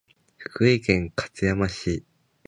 [0.35, 2.03] 福井県勝山市